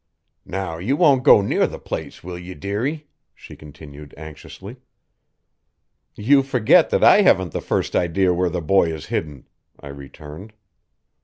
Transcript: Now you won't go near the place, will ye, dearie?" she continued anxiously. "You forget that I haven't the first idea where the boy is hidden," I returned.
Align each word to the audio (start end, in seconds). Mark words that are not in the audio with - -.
Now 0.47 0.79
you 0.79 0.97
won't 0.97 1.21
go 1.23 1.43
near 1.43 1.67
the 1.67 1.77
place, 1.77 2.23
will 2.23 2.39
ye, 2.39 2.55
dearie?" 2.55 3.05
she 3.35 3.55
continued 3.55 4.15
anxiously. 4.17 4.77
"You 6.15 6.41
forget 6.41 6.89
that 6.89 7.03
I 7.03 7.21
haven't 7.21 7.51
the 7.51 7.61
first 7.61 7.95
idea 7.95 8.33
where 8.33 8.49
the 8.49 8.61
boy 8.61 8.91
is 8.91 9.05
hidden," 9.13 9.47
I 9.79 9.89
returned. 9.89 10.53